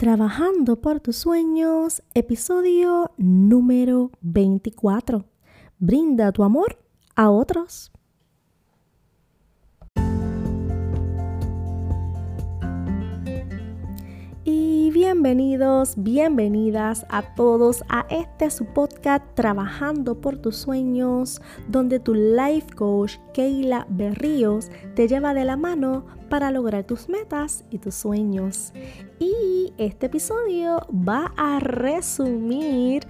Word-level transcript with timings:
Trabajando 0.00 0.80
por 0.80 1.00
tus 1.00 1.16
sueños, 1.16 2.02
episodio 2.14 3.10
número 3.18 4.10
24. 4.22 5.26
Brinda 5.78 6.32
tu 6.32 6.42
amor 6.42 6.78
a 7.16 7.28
otros. 7.28 7.92
Y 14.52 14.90
bienvenidos, 14.90 15.94
bienvenidas 15.96 17.06
a 17.08 17.22
todos 17.22 17.84
a 17.88 18.04
este 18.10 18.50
su 18.50 18.64
podcast 18.64 19.24
Trabajando 19.36 20.20
por 20.20 20.38
tus 20.38 20.56
sueños, 20.56 21.40
donde 21.68 22.00
tu 22.00 22.14
life 22.14 22.66
coach 22.74 23.18
Keila 23.32 23.86
Berríos 23.88 24.68
te 24.96 25.06
lleva 25.06 25.34
de 25.34 25.44
la 25.44 25.56
mano 25.56 26.04
para 26.28 26.50
lograr 26.50 26.82
tus 26.82 27.08
metas 27.08 27.64
y 27.70 27.78
tus 27.78 27.94
sueños. 27.94 28.72
Y 29.20 29.72
este 29.78 30.06
episodio 30.06 30.84
va 30.92 31.32
a 31.36 31.60
resumir 31.60 33.06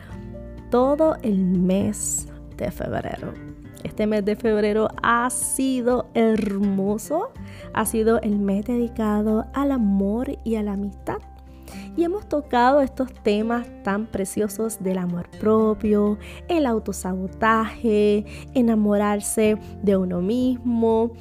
todo 0.71 1.17
el 1.23 1.39
mes 1.39 2.29
de 2.59 2.71
febrero. 2.71 3.33
Este 3.83 4.07
mes 4.07 4.27
de 4.27 4.37
febrero 4.37 4.89
ha 5.03 5.31
sido 5.31 6.11
hermoso, 6.13 7.31
ha 7.73 7.87
sido 7.87 8.21
el 8.21 8.39
mes 8.39 8.67
dedicado 8.67 9.47
al 9.55 9.73
amor 9.73 10.39
y 10.45 10.57
a 10.57 10.63
la 10.63 10.75
amistad. 10.75 11.17
Y 12.01 12.05
hemos 12.05 12.27
tocado 12.27 12.81
estos 12.81 13.13
temas 13.13 13.67
tan 13.83 14.07
preciosos 14.07 14.83
del 14.83 14.97
amor 14.97 15.29
propio, 15.39 16.17
el 16.49 16.65
autosabotaje, 16.65 18.25
enamorarse 18.55 19.59
de 19.83 19.99
uno 19.99 20.23
mismo. 20.23 21.13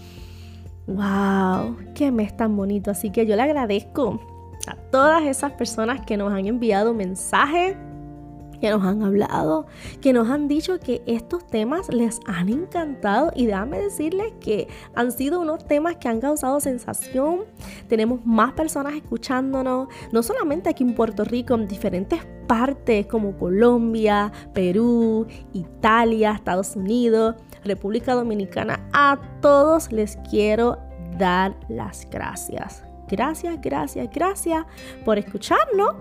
¡Wow! 0.87 1.75
¡Qué 1.93 2.13
mes 2.13 2.37
tan 2.37 2.55
bonito! 2.55 2.91
Así 2.91 3.11
que 3.11 3.25
yo 3.25 3.35
le 3.35 3.41
agradezco 3.41 4.21
a 4.67 4.75
todas 4.89 5.23
esas 5.23 5.51
personas 5.51 5.99
que 6.05 6.15
nos 6.15 6.31
han 6.31 6.45
enviado 6.45 6.93
mensajes 6.93 7.75
que 8.59 8.69
nos 8.69 8.83
han 8.83 9.03
hablado, 9.03 9.67
que 10.01 10.13
nos 10.13 10.29
han 10.29 10.47
dicho 10.47 10.79
que 10.79 11.01
estos 11.05 11.45
temas 11.47 11.89
les 11.89 12.19
han 12.25 12.49
encantado 12.49 13.31
y 13.35 13.45
déjame 13.45 13.79
decirles 13.79 14.33
que 14.39 14.67
han 14.95 15.11
sido 15.11 15.41
unos 15.41 15.65
temas 15.65 15.97
que 15.97 16.07
han 16.07 16.19
causado 16.19 16.59
sensación. 16.59 17.41
Tenemos 17.87 18.25
más 18.25 18.53
personas 18.53 18.93
escuchándonos, 18.93 19.87
no 20.11 20.23
solamente 20.23 20.69
aquí 20.69 20.83
en 20.83 20.95
Puerto 20.95 21.23
Rico, 21.23 21.53
en 21.55 21.67
diferentes 21.67 22.25
partes 22.47 23.05
como 23.05 23.37
Colombia, 23.37 24.31
Perú, 24.53 25.27
Italia, 25.53 26.31
Estados 26.31 26.75
Unidos, 26.75 27.35
República 27.63 28.15
Dominicana. 28.15 28.87
A 28.91 29.19
todos 29.41 29.91
les 29.91 30.17
quiero 30.29 30.79
dar 31.17 31.55
las 31.69 32.09
gracias. 32.09 32.88
Gracias, 33.09 33.59
gracias, 33.61 34.09
gracias 34.13 34.65
por 35.03 35.17
escucharnos. 35.17 35.95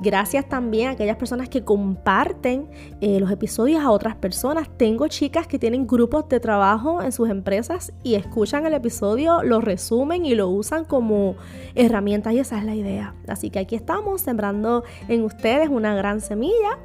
Gracias 0.00 0.48
también 0.48 0.88
a 0.88 0.90
aquellas 0.92 1.16
personas 1.16 1.48
que 1.48 1.64
comparten 1.64 2.68
eh, 3.00 3.20
los 3.20 3.30
episodios 3.30 3.82
a 3.82 3.90
otras 3.90 4.16
personas. 4.16 4.68
Tengo 4.76 5.08
chicas 5.08 5.46
que 5.46 5.58
tienen 5.58 5.86
grupos 5.86 6.28
de 6.28 6.40
trabajo 6.40 7.02
en 7.02 7.12
sus 7.12 7.28
empresas 7.28 7.92
y 8.02 8.14
escuchan 8.14 8.66
el 8.66 8.74
episodio, 8.74 9.42
lo 9.42 9.60
resumen 9.60 10.24
y 10.24 10.34
lo 10.34 10.48
usan 10.48 10.84
como 10.84 11.36
herramienta 11.74 12.32
y 12.32 12.38
esa 12.38 12.58
es 12.58 12.64
la 12.64 12.74
idea. 12.74 13.14
Así 13.28 13.50
que 13.50 13.58
aquí 13.58 13.76
estamos 13.76 14.22
sembrando 14.22 14.84
en 15.08 15.22
ustedes 15.22 15.68
una 15.68 15.94
gran 15.94 16.20
semilla 16.20 16.78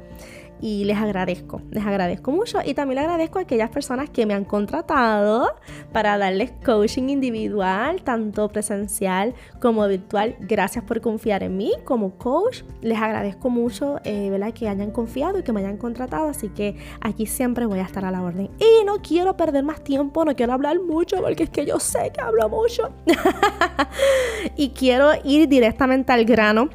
y 0.60 0.84
les 0.84 0.98
agradezco, 0.98 1.62
les 1.70 1.84
agradezco 1.84 2.30
mucho 2.30 2.58
y 2.64 2.74
también 2.74 2.96
le 2.96 3.00
agradezco 3.02 3.38
a 3.38 3.42
aquellas 3.42 3.70
personas 3.70 4.10
que 4.10 4.26
me 4.26 4.34
han 4.34 4.44
contratado 4.44 5.54
para 5.92 6.18
darles 6.18 6.52
coaching 6.64 7.08
individual, 7.08 8.02
tanto 8.02 8.48
presencial 8.48 9.34
como 9.60 9.86
virtual. 9.86 10.36
Gracias 10.40 10.84
por 10.84 11.00
confiar 11.00 11.42
en 11.42 11.56
mí 11.56 11.72
como 11.84 12.16
coach. 12.18 12.62
Les 12.82 12.98
agradezco 12.98 13.50
mucho 13.50 14.00
eh, 14.04 14.30
que 14.54 14.68
hayan 14.68 14.90
confiado 14.90 15.38
y 15.38 15.42
que 15.42 15.52
me 15.52 15.60
hayan 15.60 15.76
contratado, 15.76 16.28
así 16.28 16.48
que 16.48 16.76
aquí 17.00 17.26
siempre 17.26 17.66
voy 17.66 17.78
a 17.78 17.84
estar 17.84 18.04
a 18.04 18.10
la 18.10 18.22
orden. 18.22 18.50
Y 18.58 18.84
no 18.84 19.00
quiero 19.02 19.36
perder 19.36 19.64
más 19.64 19.82
tiempo, 19.82 20.24
no 20.24 20.34
quiero 20.34 20.52
hablar 20.52 20.80
mucho 20.80 21.20
porque 21.22 21.44
es 21.44 21.50
que 21.50 21.66
yo 21.66 21.78
sé 21.78 22.10
que 22.12 22.20
hablo 22.20 22.48
mucho. 22.48 22.90
y 24.56 24.70
quiero 24.70 25.10
ir 25.24 25.48
directamente 25.48 26.12
al 26.12 26.24
grano 26.24 26.68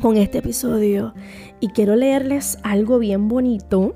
con 0.00 0.16
este 0.16 0.38
episodio 0.38 1.14
y 1.60 1.68
quiero 1.68 1.96
leerles 1.96 2.58
algo 2.62 2.98
bien 2.98 3.28
bonito 3.28 3.94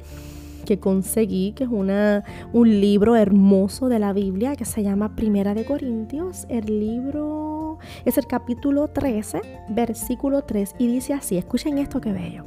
que 0.65 0.79
conseguí, 0.79 1.53
que 1.53 1.65
es 1.65 1.71
una, 1.71 2.25
un 2.53 2.81
libro 2.81 3.17
hermoso 3.17 3.89
de 3.89 3.99
la 3.99 4.13
Biblia 4.13 4.57
que 4.57 4.65
se 4.65 4.83
llama 4.83 5.17
Primera 5.17 5.55
de 5.55 5.65
Corintios. 5.65 6.47
El 6.49 6.67
libro 6.81 7.79
es 8.05 8.19
el 8.19 8.27
capítulo 8.27 8.89
13, 8.89 9.41
versículo 9.71 10.43
3 10.43 10.77
y 10.79 10.87
dice 10.87 11.15
así, 11.15 11.37
escuchen 11.37 11.79
esto 11.79 12.01
que 12.01 12.13
bello. 12.13 12.45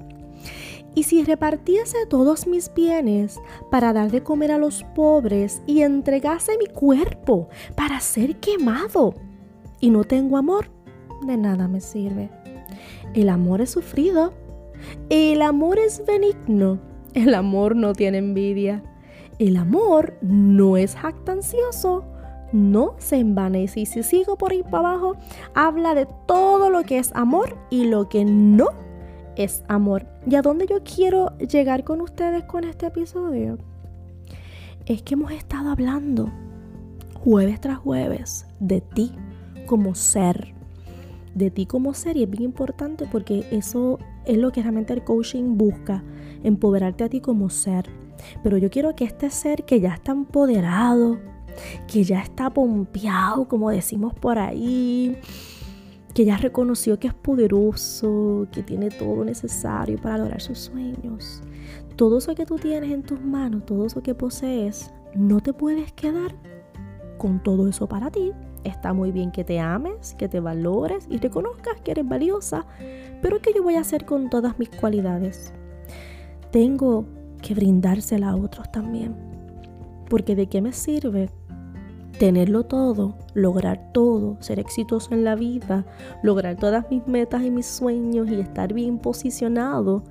Y 0.96 1.04
si 1.04 1.24
repartiese 1.24 2.06
todos 2.08 2.46
mis 2.46 2.72
bienes 2.74 3.40
para 3.72 3.94
dar 3.94 4.12
de 4.12 4.22
comer 4.22 4.52
a 4.52 4.60
los 4.60 4.84
pobres 4.96 5.62
y 5.66 5.82
entregase 5.82 6.58
mi 6.58 6.68
cuerpo 6.68 7.50
para 7.76 8.00
ser 8.00 8.38
quemado 8.38 9.16
y 9.80 9.90
no 9.90 10.04
tengo 10.04 10.38
amor, 10.38 10.70
de 11.26 11.36
nada 11.36 11.68
me 11.68 11.82
sirve. 11.82 12.30
El 13.14 13.30
amor 13.30 13.62
es 13.62 13.72
sufrido. 13.72 14.34
El 15.10 15.42
amor 15.42 15.78
es 15.78 16.04
benigno. 16.06 16.80
El 17.14 17.36
amor 17.36 17.76
no 17.76 17.94
tiene 17.94 18.18
envidia. 18.18 18.84
El 19.38 19.58
amor 19.58 20.18
no 20.22 20.78
es 20.78 20.96
jactancioso. 20.96 22.06
No 22.52 22.96
se 22.98 23.18
envanece. 23.18 23.82
Y 23.82 23.86
si 23.86 24.04
sigo 24.04 24.38
por 24.38 24.52
ahí 24.52 24.64
para 24.64 24.90
abajo, 24.90 25.16
habla 25.54 25.94
de 25.94 26.08
todo 26.28 26.70
lo 26.70 26.84
que 26.84 26.98
es 26.98 27.12
amor 27.14 27.58
y 27.70 27.86
lo 27.86 28.10
que 28.10 28.26
no 28.26 28.70
es 29.36 29.64
amor. 29.68 30.08
¿Y 30.28 30.36
a 30.36 30.42
dónde 30.42 30.66
yo 30.68 30.84
quiero 30.84 31.38
llegar 31.38 31.84
con 31.84 32.02
ustedes 32.02 32.44
con 32.46 32.64
este 32.64 32.88
episodio? 32.88 33.58
Es 34.86 35.04
que 35.04 35.14
hemos 35.14 35.32
estado 35.32 35.70
hablando 35.70 36.32
jueves 37.24 37.62
tras 37.62 37.78
jueves 37.78 38.46
de 38.60 38.82
ti 38.82 39.12
como 39.66 39.96
ser 39.96 40.54
de 41.36 41.52
ti 41.52 41.66
como 41.66 41.94
ser 41.94 42.18
y 42.18 42.24
es 42.24 42.30
bien 42.30 42.44
importante 42.44 43.08
porque 43.12 43.46
eso 43.52 44.00
es 44.26 44.38
lo 44.38 44.52
que 44.52 44.62
realmente 44.62 44.94
el 44.94 45.04
coaching 45.04 45.58
busca, 45.58 46.04
empoderarte 46.44 47.04
a 47.04 47.10
ti 47.10 47.22
como 47.22 47.50
ser. 47.50 47.90
Pero 48.44 48.58
yo 48.58 48.70
quiero 48.70 48.96
que 48.96 49.06
este 49.06 49.30
ser 49.30 49.66
que 49.66 49.80
ya 49.80 49.94
está 49.94 50.12
empoderado, 50.12 51.20
que 51.88 52.04
ya 52.04 52.22
está 52.22 52.50
pompeado, 52.50 53.48
como 53.48 53.70
decimos 53.70 54.14
por 54.14 54.38
ahí, 54.38 55.18
que 56.14 56.26
ya 56.26 56.38
reconoció 56.38 57.00
que 57.00 57.08
es 57.08 57.14
poderoso, 57.14 58.48
que 58.52 58.64
tiene 58.64 58.90
todo 58.90 59.18
lo 59.18 59.26
necesario 59.26 60.00
para 60.00 60.20
lograr 60.20 60.42
sus 60.42 60.60
sueños. 60.60 61.42
Todo 61.96 62.20
eso 62.20 62.36
que 62.36 62.46
tú 62.46 62.56
tienes 62.56 62.92
en 62.92 63.04
tus 63.04 63.22
manos, 63.22 63.66
todo 63.66 63.86
eso 63.86 64.02
que 64.02 64.16
posees, 64.16 64.92
no 65.16 65.42
te 65.42 65.54
puedes 65.54 65.92
quedar 65.94 66.36
con 67.18 67.42
todo 67.42 67.68
eso 67.68 67.88
para 67.88 68.12
ti. 68.12 68.32
Está 68.64 68.94
muy 68.94 69.12
bien 69.12 69.32
que 69.32 69.44
te 69.44 69.60
ames, 69.60 70.14
que 70.16 70.30
te 70.30 70.40
valores 70.40 71.08
y 71.10 71.18
reconozcas 71.18 71.82
que 71.82 71.92
eres 71.92 72.08
valiosa, 72.08 72.66
pero 73.22 73.42
¿qué 73.42 73.52
yo 73.54 73.64
voy 73.64 73.76
a 73.76 73.82
hacer 73.82 74.06
con 74.06 74.30
todas 74.30 74.58
mis 74.58 74.70
cualidades? 74.70 75.54
Tengo 76.52 77.06
que 77.42 77.54
brindársela 77.54 78.30
a 78.30 78.36
otros 78.36 78.72
también. 78.72 79.16
Porque 80.10 80.36
¿de 80.36 80.48
qué 80.48 80.62
me 80.62 80.72
sirve 80.72 81.30
tenerlo 82.20 82.64
todo, 82.64 83.18
lograr 83.34 83.92
todo, 83.92 84.38
ser 84.40 84.60
exitoso 84.60 85.14
en 85.14 85.24
la 85.24 85.36
vida, 85.36 85.86
lograr 86.22 86.56
todas 86.56 86.90
mis 86.90 87.06
metas 87.08 87.44
y 87.44 87.52
mis 87.52 87.66
sueños 87.66 88.30
y 88.30 88.40
estar 88.40 88.74
bien 88.74 89.00
posicionado 89.00 90.04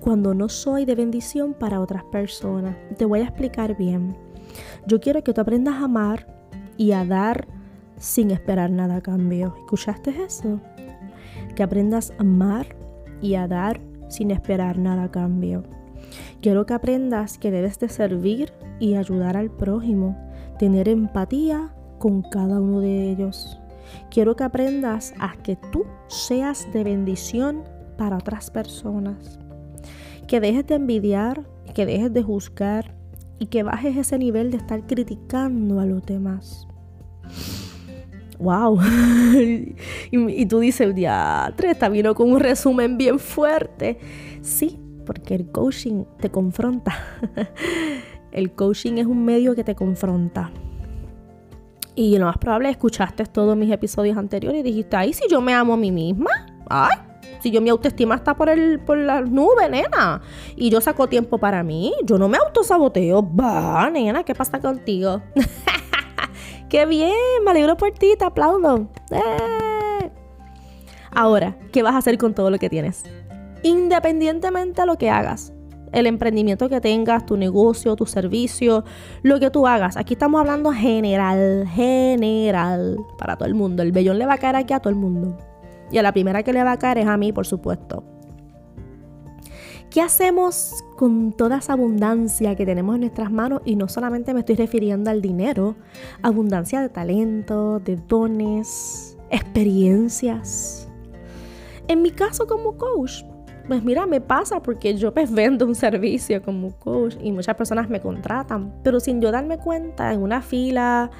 cuando 0.00 0.34
no 0.34 0.48
soy 0.48 0.84
de 0.84 0.94
bendición 0.94 1.52
para 1.52 1.80
otras 1.80 2.04
personas? 2.04 2.76
Te 2.96 3.04
voy 3.04 3.20
a 3.20 3.24
explicar 3.24 3.76
bien. 3.76 4.16
Yo 4.86 5.00
quiero 5.00 5.22
que 5.22 5.32
tú 5.32 5.40
aprendas 5.40 5.74
a 5.74 5.84
amar 5.84 6.26
y 6.76 6.92
a 6.92 7.04
dar 7.04 7.46
sin 8.02 8.32
esperar 8.32 8.70
nada 8.70 8.96
a 8.96 9.00
cambio. 9.00 9.54
¿Escuchaste 9.60 10.10
eso? 10.24 10.60
Que 11.54 11.62
aprendas 11.62 12.10
a 12.10 12.22
amar 12.22 12.66
y 13.22 13.36
a 13.36 13.46
dar 13.46 13.80
sin 14.08 14.32
esperar 14.32 14.76
nada 14.76 15.04
a 15.04 15.10
cambio. 15.10 15.62
Quiero 16.40 16.66
que 16.66 16.74
aprendas 16.74 17.38
que 17.38 17.52
debes 17.52 17.78
de 17.78 17.88
servir 17.88 18.52
y 18.80 18.96
ayudar 18.96 19.36
al 19.36 19.50
prójimo, 19.50 20.18
tener 20.58 20.88
empatía 20.88 21.72
con 22.00 22.22
cada 22.22 22.60
uno 22.60 22.80
de 22.80 23.10
ellos. 23.10 23.60
Quiero 24.10 24.34
que 24.34 24.44
aprendas 24.44 25.14
a 25.20 25.36
que 25.36 25.56
tú 25.70 25.86
seas 26.08 26.66
de 26.72 26.82
bendición 26.82 27.62
para 27.96 28.16
otras 28.16 28.50
personas. 28.50 29.38
Que 30.26 30.40
dejes 30.40 30.66
de 30.66 30.74
envidiar, 30.74 31.46
que 31.72 31.86
dejes 31.86 32.12
de 32.12 32.22
juzgar 32.22 32.96
y 33.38 33.46
que 33.46 33.62
bajes 33.62 33.96
ese 33.96 34.18
nivel 34.18 34.50
de 34.50 34.56
estar 34.56 34.84
criticando 34.88 35.78
a 35.78 35.86
los 35.86 36.04
demás 36.04 36.66
wow. 38.42 38.78
y, 40.10 40.46
tú 40.46 40.58
dices, 40.60 40.94
diatre, 40.94 41.70
está 41.70 41.88
vino 41.88 42.14
con 42.14 42.30
un 42.30 42.40
resumen 42.40 42.98
bien 42.98 43.18
fuerte. 43.18 43.98
Sí, 44.42 44.78
porque 45.06 45.34
el 45.34 45.50
coaching 45.50 46.04
te 46.18 46.30
confronta. 46.30 46.92
el 48.32 48.52
coaching 48.52 48.94
es 48.98 49.06
un 49.06 49.24
medio 49.24 49.54
que 49.54 49.64
te 49.64 49.74
confronta. 49.74 50.50
Y 51.94 52.18
lo 52.18 52.26
más 52.26 52.38
probable 52.38 52.70
escuchaste 52.70 53.26
todos 53.26 53.56
mis 53.56 53.70
episodios 53.70 54.16
anteriores 54.16 54.60
y 54.60 54.62
dijiste, 54.62 54.96
ay, 54.96 55.12
si 55.12 55.28
yo 55.28 55.40
me 55.40 55.52
amo 55.52 55.74
a 55.74 55.76
mí 55.76 55.92
misma, 55.92 56.30
ay, 56.68 56.96
Si 57.40 57.50
yo 57.50 57.60
mi 57.60 57.68
autoestima 57.68 58.14
está 58.14 58.34
por 58.34 58.48
el 58.48 58.80
por 58.80 58.96
la 58.96 59.20
nube, 59.20 59.68
nena. 59.68 60.22
Y 60.56 60.70
yo 60.70 60.80
saco 60.80 61.08
tiempo 61.08 61.38
para 61.38 61.62
mí. 61.62 61.92
Yo 62.04 62.16
no 62.16 62.28
me 62.28 62.38
autosaboteo. 62.38 63.22
Va, 63.22 63.90
nena, 63.90 64.22
¿qué 64.22 64.34
pasa 64.34 64.60
contigo? 64.60 65.20
¡Qué 66.72 66.86
bien! 66.86 67.12
Me 67.44 67.50
alegro 67.50 67.76
por 67.76 67.90
ti, 67.92 68.14
te 68.18 68.24
aplaudo. 68.24 68.88
¡Eh! 69.10 70.10
Ahora, 71.10 71.54
¿qué 71.70 71.82
vas 71.82 71.94
a 71.94 71.98
hacer 71.98 72.16
con 72.16 72.32
todo 72.32 72.48
lo 72.48 72.58
que 72.58 72.70
tienes? 72.70 73.04
Independientemente 73.62 74.80
de 74.80 74.86
lo 74.86 74.96
que 74.96 75.10
hagas, 75.10 75.52
el 75.92 76.06
emprendimiento 76.06 76.70
que 76.70 76.80
tengas, 76.80 77.26
tu 77.26 77.36
negocio, 77.36 77.94
tu 77.94 78.06
servicio, 78.06 78.84
lo 79.22 79.38
que 79.38 79.50
tú 79.50 79.66
hagas. 79.66 79.98
Aquí 79.98 80.14
estamos 80.14 80.40
hablando 80.40 80.72
general, 80.72 81.68
general, 81.68 82.96
para 83.18 83.36
todo 83.36 83.48
el 83.48 83.54
mundo. 83.54 83.82
El 83.82 83.92
vellón 83.92 84.18
le 84.18 84.24
va 84.24 84.32
a 84.32 84.38
caer 84.38 84.56
aquí 84.56 84.72
a 84.72 84.80
todo 84.80 84.88
el 84.88 84.96
mundo. 84.96 85.36
Y 85.90 85.98
a 85.98 86.02
la 86.02 86.12
primera 86.12 86.42
que 86.42 86.54
le 86.54 86.64
va 86.64 86.72
a 86.72 86.78
caer 86.78 86.96
es 86.96 87.06
a 87.06 87.18
mí, 87.18 87.34
por 87.34 87.46
supuesto. 87.46 88.02
¿Qué 89.92 90.00
hacemos 90.00 90.82
con 90.96 91.32
toda 91.32 91.58
esa 91.58 91.74
abundancia 91.74 92.56
que 92.56 92.64
tenemos 92.64 92.94
en 92.94 93.02
nuestras 93.02 93.30
manos? 93.30 93.60
Y 93.66 93.76
no 93.76 93.88
solamente 93.88 94.32
me 94.32 94.40
estoy 94.40 94.56
refiriendo 94.56 95.10
al 95.10 95.20
dinero, 95.20 95.76
abundancia 96.22 96.80
de 96.80 96.88
talento, 96.88 97.78
de 97.78 97.96
dones, 97.96 99.18
experiencias. 99.28 100.88
En 101.88 102.00
mi 102.00 102.10
caso 102.10 102.46
como 102.46 102.78
coach, 102.78 103.22
pues 103.66 103.82
mira, 103.82 104.06
me 104.06 104.20
pasa 104.20 104.62
porque 104.62 104.94
yo 104.96 105.12
pues 105.12 105.32
vendo 105.34 105.66
un 105.66 105.74
servicio 105.74 106.42
como 106.42 106.72
coach 106.78 107.16
y 107.22 107.32
muchas 107.32 107.56
personas 107.56 107.88
me 107.88 108.00
contratan, 108.00 108.72
pero 108.82 109.00
sin 109.00 109.20
yo 109.20 109.30
darme 109.30 109.58
cuenta 109.58 110.12
en 110.12 110.22
una 110.22 110.42
fila, 110.42 111.10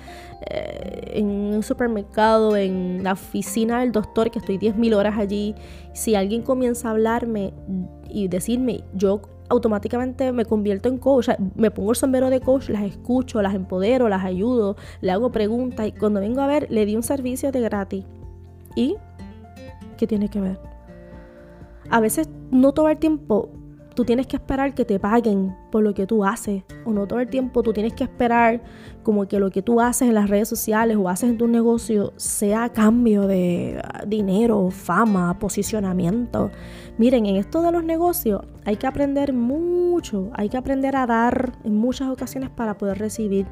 eh, 0.50 1.12
en 1.15 1.27
un 1.27 1.62
supermercado, 1.62 2.56
en 2.56 3.03
la 3.03 3.12
oficina 3.12 3.81
del 3.81 3.93
doctor, 3.93 4.31
que 4.31 4.39
estoy 4.39 4.59
10.000 4.59 4.94
horas 4.94 5.19
allí, 5.19 5.55
si 5.93 6.15
alguien 6.15 6.43
comienza 6.43 6.89
a 6.89 6.91
hablarme 6.93 7.53
y 8.09 8.29
decirme, 8.29 8.85
yo 8.94 9.23
automáticamente 9.49 10.33
me 10.33 10.44
convierto 10.44 10.89
en 10.89 10.99
coach, 10.99 11.29
me 11.55 11.71
pongo 11.71 11.91
el 11.91 11.97
sombrero 11.97 12.31
de 12.31 12.41
coach, 12.41 12.71
las 12.71 12.83
escucho, 12.83 13.43
las 13.43 13.55
empodero, 13.55 14.09
las 14.09 14.25
ayudo, 14.25 14.77
le 15.00 15.12
hago 15.12 15.31
preguntas 15.31 15.87
y 15.87 15.93
cuando 15.93 16.21
vengo 16.21 16.41
a 16.41 16.47
ver 16.47 16.67
le 16.71 16.87
di 16.87 16.97
un 16.97 17.03
servicio 17.03 17.53
de 17.53 17.61
gratis. 17.61 18.05
¿Y 18.75 18.97
qué 19.99 20.06
tiene 20.06 20.29
que 20.29 20.41
ver? 20.41 20.72
A 21.93 22.00
veces 22.00 22.27
no 22.50 22.73
todo 22.73 22.89
el 22.89 22.97
tiempo 22.97 23.50
tú 23.94 24.06
tienes 24.06 24.27
que 24.27 24.37
esperar 24.37 24.75
que 24.75 24.87
te 24.87 24.99
paguen 24.99 25.55
por 25.71 25.83
lo 25.83 25.93
que 25.93 26.06
tú 26.06 26.25
haces. 26.25 26.62
O 26.87 26.93
no 26.94 27.06
todo 27.06 27.21
el 27.21 27.29
tiempo 27.29 27.62
tú 27.62 27.75
tienes 27.75 27.93
que 27.93 28.05
esperar 28.05 28.62
como 29.03 29.29
que 29.29 29.39
lo 29.39 29.50
que 29.50 29.61
tú 29.61 29.79
haces 29.79 30.09
en 30.09 30.15
las 30.15 30.31
redes 30.31 30.49
sociales 30.49 30.97
o 30.97 31.11
haces 31.11 31.29
en 31.29 31.37
tu 31.37 31.49
negocio 31.49 32.15
sea 32.17 32.65
a 32.65 32.73
cambio 32.73 33.27
de 33.27 33.83
dinero, 34.06 34.71
fama, 34.71 35.39
posicionamiento. 35.39 36.50
Miren, 36.97 37.27
en 37.27 37.37
esto 37.37 37.61
de 37.61 37.73
los 37.73 37.85
negocios 37.85 38.41
hay 38.65 38.77
que 38.77 38.87
aprender 38.87 39.35
mucho, 39.35 40.31
hay 40.33 40.49
que 40.49 40.56
aprender 40.56 40.97
a 40.97 41.06
dar 41.06 41.53
en 41.62 41.77
muchas 41.77 42.09
ocasiones 42.09 42.49
para 42.49 42.79
poder 42.79 42.99
recibir. 42.99 43.47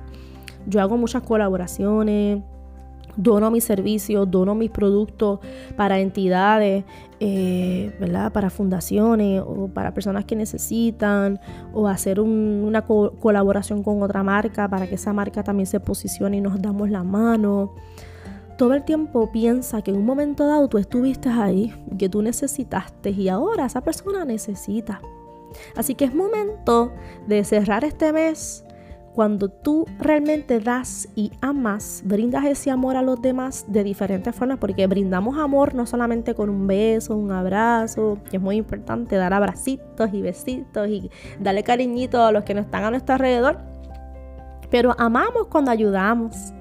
Yo 0.66 0.80
hago 0.80 0.96
muchas 0.96 1.24
colaboraciones, 1.24 2.42
dono 3.16 3.50
mis 3.50 3.64
servicios, 3.64 4.30
dono 4.30 4.54
mis 4.54 4.70
productos 4.70 5.40
para 5.76 5.98
entidades, 6.00 6.84
eh, 7.20 7.94
¿verdad? 8.00 8.32
Para 8.32 8.50
fundaciones 8.50 9.42
o 9.44 9.68
para 9.68 9.92
personas 9.92 10.24
que 10.24 10.36
necesitan 10.36 11.40
o 11.72 11.88
hacer 11.88 12.20
una 12.20 12.82
colaboración 12.82 13.82
con 13.82 14.02
otra 14.02 14.22
marca 14.22 14.68
para 14.68 14.86
que 14.86 14.94
esa 14.94 15.12
marca 15.12 15.42
también 15.42 15.66
se 15.66 15.80
posicione 15.80 16.38
y 16.38 16.40
nos 16.40 16.60
damos 16.60 16.90
la 16.90 17.02
mano. 17.02 17.74
Todo 18.56 18.74
el 18.74 18.84
tiempo 18.84 19.30
piensa 19.32 19.80
que 19.82 19.90
en 19.90 19.96
un 19.96 20.04
momento 20.04 20.46
dado 20.46 20.68
tú 20.68 20.78
estuviste 20.78 21.30
ahí, 21.30 21.74
que 21.98 22.08
tú 22.08 22.20
necesitaste 22.20 23.10
y 23.10 23.28
ahora 23.28 23.66
esa 23.66 23.80
persona 23.80 24.24
necesita. 24.24 25.00
Así 25.76 25.94
que 25.94 26.04
es 26.04 26.14
momento 26.14 26.92
de 27.26 27.42
cerrar 27.44 27.84
este 27.84 28.12
mes 28.12 28.64
cuando 29.14 29.48
tú 29.48 29.86
realmente 29.98 30.60
das 30.60 31.08
y 31.16 31.32
amas, 31.40 32.02
brindas 32.04 32.44
ese 32.44 32.70
amor 32.70 32.96
a 32.96 33.02
los 33.02 33.20
demás 33.20 33.64
de 33.68 33.82
diferentes 33.82 34.34
formas, 34.34 34.58
porque 34.58 34.86
brindamos 34.86 35.36
amor 35.38 35.74
no 35.74 35.86
solamente 35.86 36.34
con 36.34 36.48
un 36.48 36.66
beso, 36.66 37.16
un 37.16 37.32
abrazo, 37.32 38.18
que 38.30 38.36
es 38.36 38.42
muy 38.42 38.56
importante 38.56 39.16
dar 39.16 39.32
abracitos 39.32 40.10
y 40.12 40.22
besitos 40.22 40.88
y 40.88 41.10
darle 41.40 41.64
cariñito 41.64 42.24
a 42.24 42.32
los 42.32 42.44
que 42.44 42.54
no 42.54 42.60
están 42.60 42.84
a 42.84 42.90
nuestro 42.90 43.14
alrededor, 43.14 43.58
pero 44.70 44.94
amamos 44.98 45.48
cuando 45.48 45.72
ayudamos, 45.72 46.52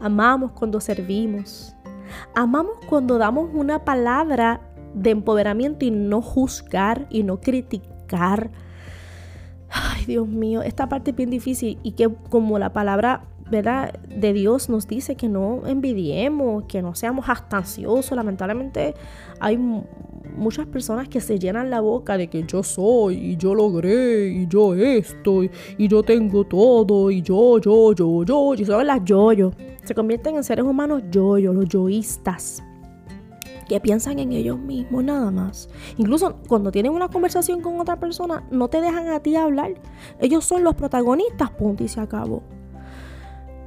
amamos 0.00 0.52
cuando 0.52 0.80
servimos, 0.80 1.74
amamos 2.34 2.76
cuando 2.88 3.18
damos 3.18 3.50
una 3.52 3.84
palabra 3.84 4.60
de 4.94 5.10
empoderamiento 5.10 5.84
y 5.84 5.90
no 5.90 6.22
juzgar 6.22 7.06
y 7.10 7.24
no 7.24 7.40
criticar 7.40 8.50
Ay, 9.70 10.04
Dios 10.06 10.26
mío, 10.26 10.62
esta 10.62 10.88
parte 10.88 11.10
es 11.10 11.16
bien 11.16 11.30
difícil 11.30 11.78
y 11.82 11.92
que 11.92 12.08
como 12.30 12.58
la 12.58 12.72
palabra 12.72 13.22
¿verdad? 13.50 13.94
de 14.08 14.32
Dios 14.32 14.68
nos 14.68 14.86
dice 14.86 15.16
que 15.16 15.28
no 15.28 15.62
envidiemos, 15.66 16.64
que 16.64 16.82
no 16.82 16.94
seamos 16.94 17.28
astanciosos. 17.28 18.16
Lamentablemente 18.16 18.94
hay 19.40 19.58
muchas 20.36 20.66
personas 20.66 21.08
que 21.08 21.20
se 21.20 21.38
llenan 21.38 21.70
la 21.70 21.80
boca 21.80 22.16
de 22.16 22.28
que 22.28 22.44
yo 22.44 22.62
soy 22.62 23.16
y 23.16 23.36
yo 23.36 23.54
logré 23.54 24.28
y 24.28 24.46
yo 24.46 24.74
esto 24.74 25.42
y, 25.44 25.50
yo 25.88 26.02
tengo 26.02 26.44
todo 26.44 27.10
y 27.10 27.22
yo, 27.22 27.58
yo, 27.58 27.92
yo, 27.92 28.24
yo. 28.24 28.54
Y 28.54 28.64
son 28.64 28.86
las 28.86 29.04
yo-yo. 29.04 29.52
Se 29.84 29.94
convierten 29.94 30.36
en 30.36 30.44
seres 30.44 30.64
humanos 30.64 31.02
yo-yo, 31.10 31.52
los 31.52 31.68
yoístas 31.68 32.62
que 33.68 33.80
piensan 33.80 34.18
en 34.18 34.32
ellos 34.32 34.58
mismos 34.58 35.04
nada 35.04 35.30
más. 35.30 35.68
Incluso 35.96 36.36
cuando 36.48 36.72
tienen 36.72 36.92
una 36.92 37.08
conversación 37.08 37.60
con 37.60 37.78
otra 37.78 38.00
persona, 38.00 38.44
no 38.50 38.68
te 38.68 38.80
dejan 38.80 39.08
a 39.08 39.20
ti 39.20 39.36
hablar. 39.36 39.74
Ellos 40.18 40.44
son 40.44 40.64
los 40.64 40.74
protagonistas, 40.74 41.50
punto 41.50 41.84
y 41.84 41.88
se 41.88 42.00
acabó. 42.00 42.42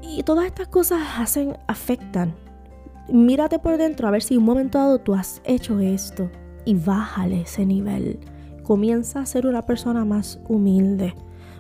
Y 0.02 0.24
todas 0.24 0.46
estas 0.46 0.68
cosas 0.68 1.02
hacen, 1.18 1.56
afectan. 1.68 2.36
Mírate 3.10 3.60
por 3.60 3.78
dentro 3.78 4.08
a 4.08 4.12
ver 4.12 4.24
si 4.24 4.34
en 4.34 4.40
un 4.40 4.46
momento 4.46 4.78
dado 4.78 5.00
tú 5.00 5.14
has 5.14 5.42
hecho 5.44 5.80
esto 5.80 6.30
y 6.66 6.76
bájale 6.76 7.42
ese 7.42 7.66
nivel. 7.66 8.20
Comienza 8.64 9.20
a 9.20 9.26
ser 9.26 9.48
una 9.48 9.66
persona 9.66 10.06
más 10.06 10.40
humilde, 10.48 11.14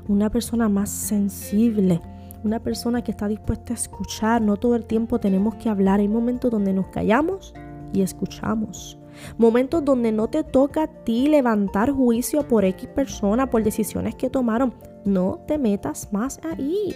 una 0.07 0.29
persona 0.29 0.69
más 0.69 0.89
sensible, 0.89 2.01
una 2.43 2.59
persona 2.59 3.03
que 3.03 3.11
está 3.11 3.27
dispuesta 3.27 3.73
a 3.73 3.75
escuchar. 3.75 4.41
No 4.41 4.57
todo 4.57 4.75
el 4.75 4.85
tiempo 4.85 5.19
tenemos 5.19 5.55
que 5.55 5.69
hablar. 5.69 5.99
Hay 5.99 6.07
momentos 6.07 6.51
donde 6.51 6.73
nos 6.73 6.87
callamos 6.87 7.53
y 7.93 8.01
escuchamos. 8.01 8.97
Momentos 9.37 9.83
donde 9.83 10.11
no 10.11 10.27
te 10.27 10.43
toca 10.43 10.83
a 10.83 10.87
ti 10.87 11.27
levantar 11.27 11.91
juicio 11.91 12.47
por 12.47 12.65
X 12.65 12.87
persona, 12.89 13.49
por 13.49 13.63
decisiones 13.63 14.15
que 14.15 14.29
tomaron. 14.29 14.73
No 15.05 15.39
te 15.47 15.57
metas 15.57 16.11
más 16.11 16.39
ahí. 16.43 16.95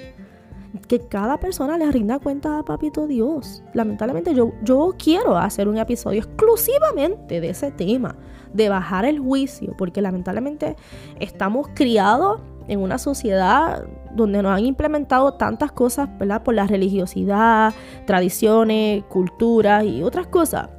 Que 0.87 0.99
cada 0.99 1.39
persona 1.39 1.77
le 1.77 1.89
rinda 1.91 2.19
cuenta 2.19 2.59
a 2.59 2.63
Papito 2.63 3.07
Dios. 3.07 3.63
Lamentablemente 3.73 4.33
yo, 4.33 4.53
yo 4.63 4.93
quiero 4.97 5.37
hacer 5.37 5.67
un 5.67 5.77
episodio 5.77 6.19
exclusivamente 6.19 7.39
de 7.39 7.49
ese 7.49 7.71
tema, 7.71 8.15
de 8.53 8.67
bajar 8.69 9.05
el 9.05 9.19
juicio, 9.19 9.73
porque 9.77 10.01
lamentablemente 10.01 10.75
estamos 11.19 11.69
criados 11.73 12.41
en 12.67 12.79
una 12.79 12.97
sociedad 12.97 13.85
donde 14.15 14.41
nos 14.41 14.51
han 14.51 14.65
implementado 14.65 15.35
tantas 15.35 15.71
cosas, 15.71 16.09
¿verdad? 16.17 16.43
Por 16.43 16.55
la 16.55 16.67
religiosidad, 16.67 17.73
tradiciones, 18.05 19.03
culturas 19.05 19.85
y 19.85 20.03
otras 20.03 20.27
cosas 20.27 20.69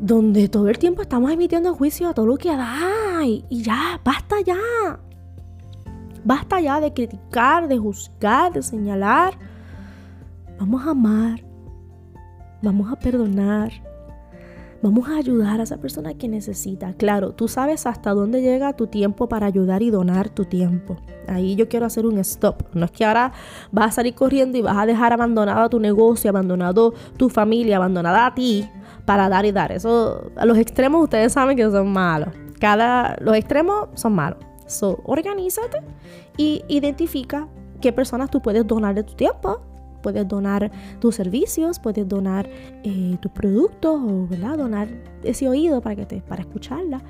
donde 0.00 0.48
todo 0.48 0.68
el 0.68 0.78
tiempo 0.78 1.02
estamos 1.02 1.30
emitiendo 1.30 1.74
juicio 1.74 2.08
a 2.08 2.14
todo 2.14 2.26
lo 2.26 2.36
que 2.38 2.48
da 2.48 3.22
y, 3.24 3.44
ya, 3.50 4.00
basta 4.02 4.36
ya. 4.44 4.56
Basta 6.24 6.60
ya 6.60 6.80
de 6.80 6.92
criticar, 6.92 7.68
de 7.68 7.78
juzgar, 7.78 8.52
de 8.52 8.62
señalar. 8.62 9.34
Vamos 10.58 10.86
a 10.86 10.90
amar, 10.90 11.42
vamos 12.62 12.90
a 12.92 12.96
perdonar, 12.96 13.72
vamos 14.82 15.08
a 15.08 15.16
ayudar 15.16 15.60
a 15.60 15.62
esa 15.62 15.78
persona 15.78 16.14
que 16.14 16.28
necesita. 16.28 16.92
Claro, 16.94 17.32
tú 17.32 17.48
sabes 17.48 17.86
hasta 17.86 18.12
dónde 18.12 18.42
llega 18.42 18.74
tu 18.74 18.86
tiempo 18.86 19.28
para 19.28 19.46
ayudar 19.46 19.82
y 19.82 19.90
donar 19.90 20.28
tu 20.28 20.44
tiempo. 20.44 20.96
Ahí 21.28 21.56
yo 21.56 21.68
quiero 21.68 21.86
hacer 21.86 22.06
un 22.06 22.18
stop. 22.18 22.62
No 22.74 22.86
es 22.86 22.90
que 22.90 23.04
ahora 23.04 23.32
vas 23.70 23.88
a 23.88 23.92
salir 23.92 24.14
corriendo 24.14 24.58
y 24.58 24.62
vas 24.62 24.76
a 24.76 24.86
dejar 24.86 25.12
abandonado 25.12 25.68
tu 25.70 25.78
negocio, 25.78 26.30
abandonado 26.30 26.94
tu 27.16 27.28
familia, 27.28 27.76
abandonada 27.76 28.26
a 28.26 28.34
ti 28.34 28.68
para 29.10 29.28
dar 29.28 29.44
y 29.44 29.50
dar. 29.50 29.72
Eso, 29.72 30.30
los 30.44 30.56
extremos 30.56 31.02
ustedes 31.02 31.32
saben 31.32 31.56
que 31.56 31.68
son 31.68 31.92
malos. 31.92 32.28
Cada, 32.60 33.16
los 33.20 33.34
extremos 33.34 33.88
son 33.94 34.14
malos. 34.14 34.38
So, 34.68 35.00
organízate 35.02 35.78
y 36.36 36.62
identifica 36.68 37.48
qué 37.80 37.92
personas 37.92 38.30
tú 38.30 38.40
puedes 38.40 38.64
donar 38.64 38.94
de 38.94 39.02
tu 39.02 39.14
tiempo. 39.14 39.62
Puedes 40.00 40.28
donar 40.28 40.70
tus 41.00 41.16
servicios, 41.16 41.80
puedes 41.80 42.08
donar 42.08 42.48
eh, 42.84 43.16
tus 43.20 43.32
productos 43.32 44.00
o 44.00 44.28
¿verdad? 44.28 44.56
donar 44.56 44.86
ese 45.24 45.48
oído 45.48 45.80
para, 45.80 45.96
que 45.96 46.06
te, 46.06 46.20
para 46.22 46.42
escucharla. 46.42 47.02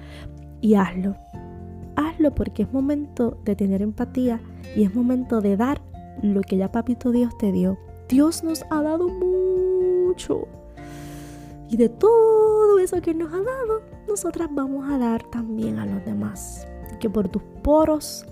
Y 0.63 0.77
hazlo. 0.77 1.17
Hazlo 1.97 2.35
porque 2.35 2.63
es 2.63 2.73
momento 2.73 3.37
de 3.45 3.57
tener 3.57 3.83
empatía 3.83 4.41
y 4.75 4.85
es 4.85 4.95
momento 4.95 5.43
de 5.43 5.59
dar 5.59 5.83
lo 6.23 6.41
que 6.41 6.57
ya 6.57 6.73
Papito 6.73 7.11
Dios 7.11 7.37
te 7.37 7.53
dio. 7.53 7.77
Dios 8.09 8.43
nos 8.43 8.65
ha 8.71 8.81
dado 8.81 9.07
mucho 9.07 10.49
y 11.71 11.77
de 11.77 11.89
todo 11.89 12.79
eso 12.81 13.01
que 13.01 13.15
nos 13.15 13.33
ha 13.33 13.39
dado, 13.39 13.83
nosotras 14.09 14.49
vamos 14.51 14.91
a 14.91 14.99
dar 14.99 15.23
también 15.31 15.79
a 15.79 15.87
los 15.87 16.05
demás. 16.05 16.67
Que 16.99 17.09
por 17.09 17.29
tus 17.29 17.43
poros, 17.63 18.27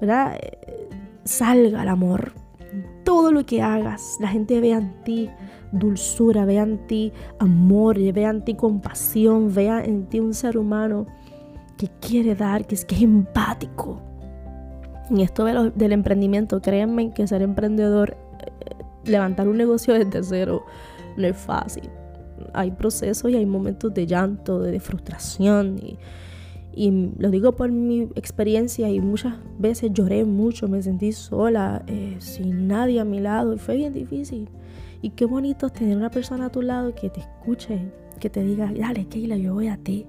¿verdad? 0.00 0.38
Eh, 0.40 0.88
salga 1.24 1.82
el 1.82 1.88
amor. 1.88 2.32
Todo 3.04 3.30
lo 3.30 3.44
que 3.44 3.60
hagas, 3.60 4.16
la 4.20 4.28
gente 4.28 4.60
vea 4.60 4.78
en 4.78 5.04
ti 5.04 5.30
dulzura, 5.70 6.46
vea 6.46 6.62
en 6.62 6.86
ti 6.86 7.12
amor, 7.38 7.98
vea 7.98 8.30
en 8.30 8.42
ti 8.42 8.54
compasión, 8.54 9.54
vea 9.54 9.84
en 9.84 10.06
ti 10.06 10.20
un 10.20 10.32
ser 10.32 10.56
humano 10.56 11.06
que 11.76 11.88
quiere 12.00 12.34
dar, 12.34 12.66
que 12.66 12.74
es, 12.74 12.86
que 12.86 12.94
es 12.94 13.02
empático. 13.02 14.00
Y 15.10 15.22
esto 15.22 15.44
del 15.44 15.92
emprendimiento, 15.92 16.60
créanme 16.62 17.12
que 17.12 17.26
ser 17.26 17.42
emprendedor, 17.42 18.16
eh, 18.40 18.74
levantar 19.04 19.46
un 19.46 19.58
negocio 19.58 19.92
desde 19.92 20.22
cero, 20.22 20.64
no 21.16 21.26
es 21.26 21.36
fácil. 21.36 21.90
Hay 22.54 22.70
procesos 22.72 23.30
y 23.30 23.36
hay 23.36 23.46
momentos 23.46 23.92
de 23.94 24.06
llanto, 24.06 24.60
de, 24.60 24.80
frustración. 24.80 25.78
Y, 25.78 25.98
lo 27.18 27.30
digo 27.30 27.56
por 27.56 27.72
mi 27.72 28.02
experiencia 28.14 28.88
y 28.88 29.00
muchas 29.00 29.34
veces 29.58 29.90
lloré 29.92 30.24
mucho, 30.24 30.68
me 30.68 30.80
sentí 30.80 31.10
sola, 31.10 31.82
eh, 31.88 32.14
sin 32.20 32.68
nadie 32.68 33.00
a 33.00 33.04
mi 33.04 33.18
lado 33.18 33.52
y 33.52 33.58
fue 33.58 33.76
bien 33.76 33.92
difícil. 33.92 34.48
Y 35.00 35.10
qué 35.10 35.24
bonito 35.24 35.70
tener 35.70 35.96
una 35.96 36.10
persona 36.10 36.46
a 36.46 36.50
tu 36.50 36.62
lado 36.62 36.94
que 36.94 37.10
te 37.10 37.20
escuche, 37.20 37.92
que 38.18 38.30
te 38.30 38.42
diga, 38.42 38.72
dale, 38.76 39.06
Keila, 39.06 39.36
yo 39.36 39.54
voy 39.54 39.68
a 39.68 39.76
ti. 39.76 40.06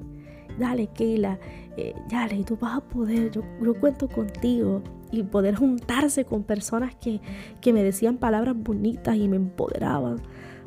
Dale, 0.57 0.87
Keila, 0.87 1.39
eh, 1.77 1.93
dale, 2.09 2.43
tú 2.43 2.57
vas 2.59 2.77
a 2.77 2.81
poder, 2.81 3.31
yo, 3.31 3.43
cuento 3.79 4.07
contigo. 4.07 4.81
Y 5.11 5.23
poder 5.23 5.55
juntarse 5.55 6.23
con 6.25 6.43
personas 6.43 6.95
que, 6.95 7.19
que 7.61 7.73
me 7.73 7.83
decían 7.83 8.17
palabras 8.17 8.55
bonitas 8.55 9.15
y 9.15 9.27
me 9.27 9.37
empoderaban. 9.37 10.21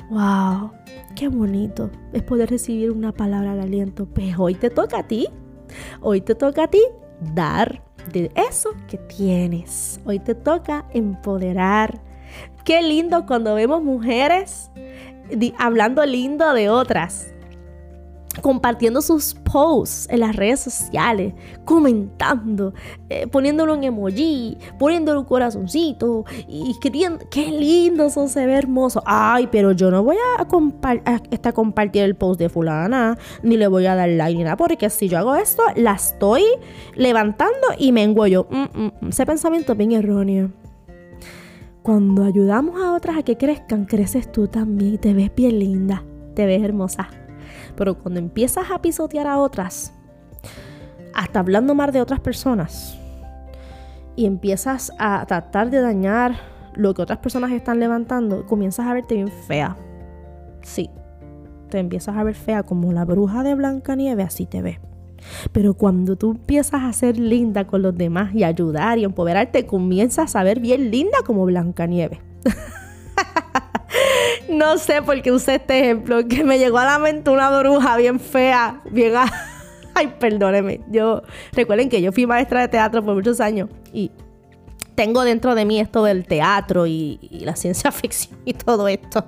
¡Wow! 0.09 0.71
¡Qué 1.15 1.27
bonito! 1.27 1.89
Es 2.11 2.23
poder 2.23 2.49
recibir 2.49 2.91
una 2.91 3.11
palabra 3.11 3.55
de 3.55 3.63
aliento. 3.63 4.05
Pues 4.05 4.35
hoy 4.37 4.55
te 4.55 4.69
toca 4.69 4.99
a 4.99 5.07
ti. 5.07 5.27
Hoy 6.01 6.21
te 6.21 6.35
toca 6.35 6.63
a 6.63 6.67
ti 6.67 6.81
dar 7.33 7.81
de 8.11 8.31
eso 8.35 8.69
que 8.87 8.97
tienes. 8.97 9.99
Hoy 10.05 10.19
te 10.19 10.35
toca 10.35 10.85
empoderar 10.93 12.01
Qué 12.63 12.81
lindo 12.81 13.25
cuando 13.25 13.55
vemos 13.55 13.83
mujeres 13.83 14.71
hablando 15.57 16.05
lindo 16.05 16.53
de 16.53 16.69
otras 16.69 17.32
compartiendo 18.41 19.01
sus 19.01 19.33
posts 19.33 20.07
en 20.09 20.21
las 20.21 20.35
redes 20.35 20.59
sociales, 20.61 21.33
comentando, 21.65 22.73
eh, 23.09 23.27
poniéndolo 23.27 23.75
en 23.75 23.83
emoji, 23.83 24.57
poniéndolo 24.79 25.21
un 25.21 25.25
corazoncito 25.25 26.25
y 26.47 26.71
escribiendo, 26.71 27.25
qué 27.29 27.47
lindo 27.47 28.09
son, 28.09 28.29
se 28.29 28.45
ve 28.45 28.53
hermoso. 28.53 29.03
Ay, 29.05 29.47
pero 29.51 29.71
yo 29.71 29.91
no 29.91 30.03
voy 30.03 30.17
a, 30.37 30.45
compartir 31.53 32.03
el 32.03 32.15
post 32.15 32.39
de 32.39 32.49
fulana, 32.49 33.17
ni 33.43 33.57
le 33.57 33.67
voy 33.67 33.85
a 33.85 33.95
dar 33.95 34.09
like 34.09 34.37
ni 34.37 34.43
nada, 34.43 34.57
porque 34.57 34.89
si 34.89 35.07
yo 35.07 35.19
hago 35.19 35.35
esto, 35.35 35.63
la 35.75 35.93
estoy 35.93 36.43
levantando 36.95 37.67
y 37.77 37.91
me 37.91 38.03
engollo. 38.03 38.47
Mm, 38.49 38.79
mm, 38.79 38.91
mm. 39.01 39.09
Ese 39.09 39.25
pensamiento 39.25 39.73
es 39.73 39.77
bien 39.77 39.91
erróneo. 39.91 40.51
Cuando 41.83 42.23
ayudamos 42.23 42.81
a 42.81 42.93
otras 42.93 43.17
a 43.17 43.23
que 43.23 43.37
crezcan, 43.37 43.85
creces 43.85 44.31
tú 44.31 44.47
también 44.47 44.93
y 44.95 44.97
te 44.97 45.13
ves 45.13 45.31
bien 45.35 45.59
linda, 45.59 46.03
te 46.33 46.45
ves 46.45 46.63
hermosa. 46.63 47.09
Pero 47.75 47.97
cuando 47.97 48.19
empiezas 48.19 48.71
a 48.71 48.81
pisotear 48.81 49.27
a 49.27 49.39
otras, 49.39 49.93
hasta 51.13 51.39
hablando 51.39 51.75
mal 51.75 51.91
de 51.91 52.01
otras 52.01 52.19
personas, 52.19 52.97
y 54.15 54.25
empiezas 54.25 54.91
a 54.99 55.25
tratar 55.25 55.69
de 55.69 55.81
dañar 55.81 56.35
lo 56.75 56.93
que 56.93 57.01
otras 57.01 57.19
personas 57.19 57.51
están 57.51 57.79
levantando, 57.79 58.45
comienzas 58.45 58.87
a 58.87 58.93
verte 58.93 59.15
bien 59.15 59.29
fea. 59.47 59.75
Sí, 60.61 60.89
te 61.69 61.79
empiezas 61.79 62.15
a 62.15 62.23
ver 62.23 62.35
fea 62.35 62.63
como 62.63 62.91
la 62.93 63.05
bruja 63.05 63.43
de 63.43 63.55
Blanca 63.55 63.95
Nieve, 63.95 64.23
así 64.23 64.45
te 64.45 64.61
ves. 64.61 64.79
Pero 65.51 65.73
cuando 65.73 66.15
tú 66.15 66.31
empiezas 66.31 66.81
a 66.83 66.93
ser 66.93 67.17
linda 67.17 67.65
con 67.65 67.81
los 67.81 67.95
demás 67.95 68.33
y 68.35 68.43
ayudar 68.43 68.97
y 68.97 69.05
empoderarte, 69.05 69.65
comienzas 69.65 70.35
a 70.35 70.43
ver 70.43 70.59
bien 70.59 70.91
linda 70.91 71.19
como 71.25 71.45
Blancanieves. 71.45 72.19
no 74.53 74.77
sé 74.77 75.01
por 75.01 75.21
qué 75.21 75.31
usé 75.31 75.55
este 75.55 75.79
ejemplo, 75.79 76.27
que 76.27 76.43
me 76.43 76.57
llegó 76.59 76.77
a 76.77 76.85
la 76.85 76.99
mente 76.99 77.29
una 77.29 77.57
bruja 77.59 77.97
bien 77.97 78.19
fea, 78.19 78.81
bien... 78.89 79.13
Ay, 79.95 80.11
perdóneme. 80.19 80.81
Yo, 80.89 81.21
recuerden 81.51 81.87
que 81.87 82.01
yo 82.01 82.11
fui 82.11 82.25
maestra 82.25 82.61
de 82.61 82.67
teatro 82.67 83.03
por 83.03 83.13
muchos 83.13 83.39
años 83.39 83.69
y 83.91 84.09
tengo 84.95 85.23
dentro 85.23 85.55
de 85.55 85.65
mí 85.65 85.79
esto 85.79 86.03
del 86.03 86.25
teatro 86.25 86.85
y, 86.87 87.19
la 87.43 87.55
ciencia 87.55 87.91
ficción 87.91 88.39
y 88.45 88.53
todo 88.53 88.87
esto. 88.87 89.25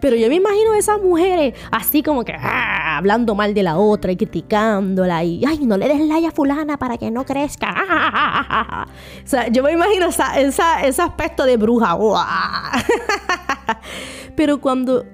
Pero 0.00 0.16
yo 0.16 0.28
me 0.28 0.36
imagino 0.36 0.74
esas 0.74 1.00
mujeres 1.02 1.54
así 1.70 2.02
como 2.02 2.24
que 2.24 2.32
ah, 2.32 2.96
hablando 2.96 3.34
mal 3.34 3.54
de 3.54 3.62
la 3.62 3.76
otra 3.78 4.12
y 4.12 4.16
criticándola 4.16 5.24
y, 5.24 5.44
ay, 5.44 5.58
no 5.66 5.76
le 5.76 5.88
des 5.88 6.00
like 6.00 6.26
a 6.26 6.30
fulana 6.30 6.76
para 6.78 6.96
que 6.96 7.10
no 7.10 7.24
crezca. 7.24 8.86
o 9.24 9.28
sea, 9.28 9.48
yo 9.48 9.62
me 9.62 9.72
imagino 9.72 10.08
ese 10.08 11.02
aspecto 11.02 11.44
de 11.44 11.56
bruja. 11.56 11.96
Pero 14.34 14.60
cuando 14.60 15.04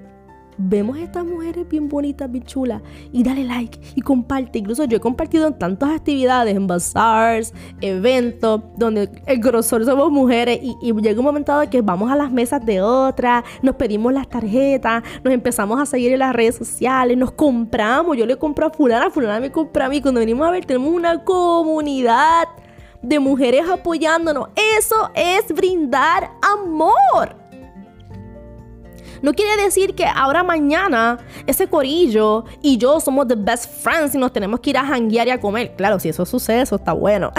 vemos 0.57 0.97
a 0.97 1.01
estas 1.01 1.25
mujeres 1.25 1.67
bien 1.67 1.87
bonitas, 1.87 2.29
bien 2.31 2.43
chulas, 2.43 2.81
y 3.11 3.23
dale 3.23 3.43
like 3.43 3.79
y 3.95 4.01
comparte. 4.01 4.59
Incluso 4.59 4.85
yo 4.85 4.97
he 4.97 4.99
compartido 4.99 5.47
en 5.47 5.57
tantas 5.57 5.91
actividades, 5.91 6.55
en 6.55 6.67
bazaars, 6.67 7.53
eventos, 7.81 8.61
donde 8.75 9.09
el 9.25 9.39
grosor 9.39 9.85
somos 9.85 10.11
mujeres, 10.11 10.59
y, 10.61 10.93
llega 11.01 11.19
un 11.19 11.25
momento 11.25 11.51
dado 11.51 11.69
que 11.69 11.81
vamos 11.81 12.11
a 12.11 12.15
las 12.15 12.31
mesas 12.31 12.65
de 12.65 12.81
otras, 12.81 13.43
nos 13.61 13.75
pedimos 13.75 14.13
las 14.13 14.27
tarjetas, 14.27 15.03
nos 15.23 15.33
empezamos 15.33 15.79
a 15.79 15.85
seguir 15.85 16.11
en 16.13 16.19
las 16.19 16.33
redes 16.33 16.55
sociales, 16.55 17.17
nos 17.17 17.31
compramos. 17.31 18.17
Yo 18.17 18.25
le 18.25 18.37
compro 18.37 18.67
a 18.67 18.69
fulana, 18.71 19.09
fulana 19.09 19.39
me 19.39 19.51
compra 19.51 19.85
a 19.85 19.89
mí. 19.89 20.01
Cuando 20.01 20.19
venimos 20.19 20.47
a 20.47 20.51
ver, 20.51 20.65
tenemos 20.65 20.91
una 20.91 21.23
comunidad 21.23 22.47
de 23.01 23.19
mujeres 23.19 23.69
apoyándonos. 23.69 24.49
Eso 24.77 25.11
es 25.15 25.53
brindar 25.53 26.31
amor. 26.41 27.46
No 29.21 29.33
quiere 29.33 29.61
decir 29.61 29.95
que 29.95 30.05
ahora 30.05 30.43
mañana 30.43 31.17
ese 31.45 31.67
corillo 31.67 32.45
y 32.61 32.77
yo 32.77 32.99
somos 32.99 33.27
the 33.27 33.35
best 33.35 33.71
friends 33.81 34.15
y 34.15 34.17
nos 34.17 34.31
tenemos 34.31 34.59
que 34.59 34.71
ir 34.71 34.77
a 34.77 34.85
janguear 34.85 35.27
y 35.27 35.31
a 35.31 35.39
comer. 35.39 35.75
Claro, 35.75 35.99
si 35.99 36.09
eso 36.09 36.25
sucede, 36.25 36.61
eso 36.61 36.75
está 36.75 36.93
bueno. 36.93 37.31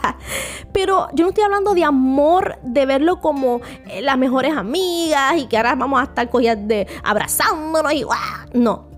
Pero 0.72 1.08
yo 1.12 1.24
no 1.24 1.30
estoy 1.30 1.44
hablando 1.44 1.74
de 1.74 1.84
amor, 1.84 2.58
de 2.62 2.86
verlo 2.86 3.20
como 3.20 3.60
eh, 3.86 4.02
las 4.02 4.16
mejores 4.18 4.56
amigas 4.56 5.36
y 5.36 5.46
que 5.46 5.56
ahora 5.56 5.74
vamos 5.74 6.00
a 6.00 6.04
estar 6.04 6.28
cogidas 6.30 6.58
de 6.66 6.86
abrazándonos 7.02 7.92
y 7.92 8.04
No. 8.54 8.90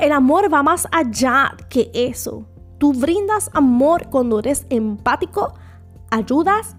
El 0.00 0.12
amor 0.12 0.52
va 0.52 0.62
más 0.62 0.88
allá 0.90 1.54
que 1.68 1.90
eso. 1.94 2.46
Tú 2.78 2.92
brindas 2.92 3.50
amor 3.54 4.08
cuando 4.10 4.40
eres 4.40 4.66
empático, 4.70 5.54
ayudas 6.10 6.76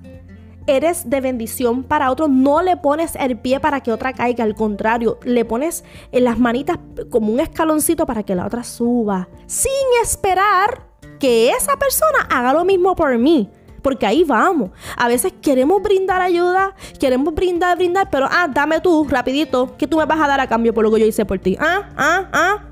eres 0.75 1.09
de 1.09 1.21
bendición 1.21 1.83
para 1.83 2.11
otro, 2.11 2.27
no 2.27 2.61
le 2.61 2.77
pones 2.77 3.15
el 3.15 3.37
pie 3.37 3.59
para 3.59 3.81
que 3.81 3.91
otra 3.91 4.13
caiga, 4.13 4.43
al 4.43 4.55
contrario, 4.55 5.19
le 5.23 5.45
pones 5.45 5.83
en 6.11 6.23
las 6.23 6.39
manitas 6.39 6.77
como 7.09 7.31
un 7.31 7.39
escaloncito 7.39 8.05
para 8.05 8.23
que 8.23 8.35
la 8.35 8.45
otra 8.45 8.63
suba, 8.63 9.29
sin 9.45 9.71
esperar 10.01 10.83
que 11.19 11.49
esa 11.51 11.77
persona 11.77 12.27
haga 12.29 12.53
lo 12.53 12.65
mismo 12.65 12.95
por 12.95 13.17
mí. 13.17 13.49
Porque 13.81 14.05
ahí 14.05 14.25
vamos. 14.25 14.71
A 14.97 15.07
veces 15.07 15.33
queremos 15.41 15.81
brindar 15.81 16.21
ayuda, 16.21 16.75
queremos 16.99 17.33
brindar, 17.33 17.77
brindar, 17.77 18.09
pero 18.09 18.27
ah, 18.29 18.47
dame 18.53 18.81
tú, 18.81 19.07
rapidito, 19.09 19.77
que 19.77 19.87
tú 19.87 19.97
me 19.97 20.05
vas 20.05 20.19
a 20.19 20.27
dar 20.27 20.39
a 20.39 20.47
cambio 20.47 20.73
por 20.73 20.83
lo 20.83 20.91
que 20.91 20.99
yo 20.99 21.05
hice 21.05 21.25
por 21.25 21.39
ti. 21.39 21.55
Ah, 21.59 21.89
ah, 21.95 22.29
ah. 22.33 22.63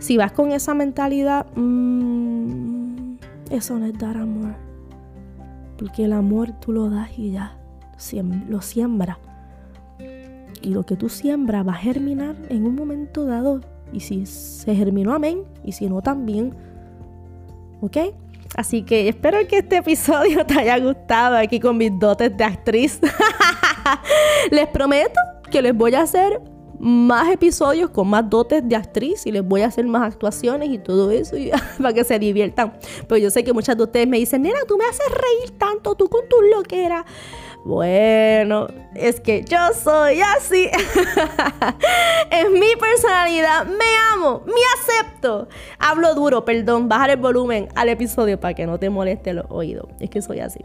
Si 0.00 0.16
vas 0.16 0.32
con 0.32 0.50
esa 0.50 0.74
mentalidad, 0.74 1.46
mmm, 1.54 3.16
eso 3.50 3.78
no 3.78 3.86
es 3.86 3.96
dar 3.98 4.16
amor. 4.16 4.69
Porque 5.80 6.04
el 6.04 6.12
amor 6.12 6.52
tú 6.60 6.72
lo 6.72 6.90
das 6.90 7.08
y 7.16 7.32
ya 7.32 7.56
lo 8.48 8.60
siembra. 8.60 9.18
Y 10.60 10.68
lo 10.68 10.84
que 10.84 10.94
tú 10.94 11.08
siembras 11.08 11.66
va 11.66 11.72
a 11.72 11.76
germinar 11.76 12.36
en 12.50 12.66
un 12.66 12.74
momento 12.74 13.24
dado. 13.24 13.62
Y 13.90 14.00
si 14.00 14.26
se 14.26 14.74
germinó, 14.76 15.14
amén. 15.14 15.42
Y 15.64 15.72
si 15.72 15.88
no, 15.88 16.02
también. 16.02 16.54
¿Ok? 17.80 17.96
Así 18.56 18.82
que 18.82 19.08
espero 19.08 19.38
que 19.48 19.58
este 19.58 19.78
episodio 19.78 20.44
te 20.46 20.60
haya 20.60 20.78
gustado 20.78 21.38
aquí 21.38 21.58
con 21.58 21.78
mis 21.78 21.98
dotes 21.98 22.36
de 22.36 22.44
actriz. 22.44 23.00
les 24.50 24.68
prometo 24.68 25.18
que 25.50 25.62
les 25.62 25.74
voy 25.74 25.94
a 25.94 26.02
hacer 26.02 26.42
más 26.80 27.30
episodios 27.30 27.90
con 27.90 28.08
más 28.08 28.28
dotes 28.28 28.66
de 28.66 28.74
actriz 28.74 29.26
y 29.26 29.32
les 29.32 29.44
voy 29.44 29.60
a 29.60 29.66
hacer 29.66 29.84
más 29.86 30.02
actuaciones 30.02 30.70
y 30.70 30.78
todo 30.78 31.10
eso 31.10 31.36
para 31.78 31.92
que 31.92 32.04
se 32.04 32.18
diviertan. 32.18 32.72
Pero 33.06 33.18
yo 33.18 33.30
sé 33.30 33.44
que 33.44 33.52
muchas 33.52 33.76
de 33.76 33.84
ustedes 33.84 34.08
me 34.08 34.18
dicen, 34.18 34.42
nena, 34.42 34.60
tú 34.66 34.78
me 34.78 34.86
haces 34.86 35.06
reír 35.08 35.58
tanto, 35.58 35.94
tú 35.94 36.08
con 36.08 36.26
tus 36.28 36.40
loqueras. 36.54 37.04
Bueno, 37.62 38.68
es 38.94 39.20
que 39.20 39.44
yo 39.44 39.58
soy 39.74 40.22
así. 40.22 40.70
es 42.30 42.50
mi 42.50 42.74
personalidad. 42.80 43.66
Me 43.66 43.96
amo, 44.14 44.42
me 44.46 44.62
acepto. 44.78 45.46
Hablo 45.78 46.14
duro, 46.14 46.46
perdón, 46.46 46.88
bajar 46.88 47.10
el 47.10 47.18
volumen 47.18 47.68
al 47.74 47.90
episodio 47.90 48.40
para 48.40 48.54
que 48.54 48.64
no 48.66 48.78
te 48.78 48.88
moleste 48.88 49.34
los 49.34 49.44
oídos. 49.50 49.86
Es 50.00 50.08
que 50.08 50.22
soy 50.22 50.40
así. 50.40 50.64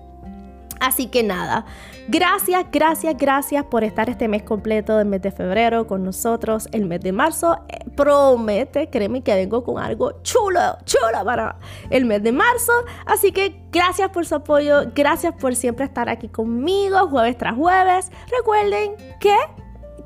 Así 0.79 1.07
que 1.07 1.23
nada, 1.23 1.65
gracias, 2.07 2.65
gracias, 2.71 3.15
gracias 3.17 3.65
por 3.65 3.83
estar 3.83 4.09
este 4.09 4.27
mes 4.27 4.43
completo 4.43 4.97
del 4.97 5.07
mes 5.07 5.21
de 5.21 5.31
febrero 5.31 5.87
con 5.87 6.03
nosotros. 6.03 6.67
El 6.71 6.85
mes 6.85 7.01
de 7.01 7.11
marzo 7.11 7.59
eh, 7.69 7.79
promete, 7.95 8.89
créeme 8.89 9.21
que 9.21 9.33
vengo 9.35 9.63
con 9.63 9.81
algo 9.81 10.21
chulo, 10.23 10.77
chulo 10.85 11.23
para 11.23 11.57
el 11.89 12.05
mes 12.05 12.23
de 12.23 12.31
marzo. 12.31 12.73
Así 13.05 13.31
que 13.31 13.61
gracias 13.71 14.09
por 14.09 14.25
su 14.25 14.35
apoyo, 14.35 14.91
gracias 14.93 15.33
por 15.33 15.55
siempre 15.55 15.85
estar 15.85 16.09
aquí 16.09 16.27
conmigo 16.27 17.07
jueves 17.09 17.37
tras 17.37 17.55
jueves. 17.55 18.11
Recuerden 18.29 18.95
que 19.19 19.35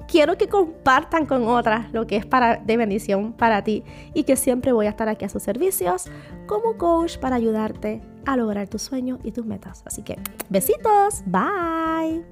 quiero 0.09 0.37
que 0.37 0.47
compartan 0.47 1.25
con 1.25 1.47
otras 1.47 1.91
lo 1.93 2.07
que 2.07 2.17
es 2.17 2.25
para, 2.25 2.57
de 2.57 2.77
bendición 2.77 3.33
para 3.33 3.63
ti 3.63 3.83
y 4.13 4.23
que 4.23 4.35
siempre 4.35 4.71
voy 4.71 4.87
a 4.87 4.89
estar 4.89 5.07
aquí 5.07 5.25
a 5.25 5.29
sus 5.29 5.43
servicios 5.43 6.05
como 6.47 6.77
coach 6.77 7.17
para 7.17 7.35
ayudarte 7.35 8.01
a 8.25 8.35
lograr 8.35 8.67
tus 8.67 8.81
sueños 8.81 9.19
y 9.23 9.31
tus 9.31 9.45
metas. 9.45 9.83
Así 9.85 10.01
que 10.03 10.17
besitos, 10.49 11.23
bye. 11.25 12.25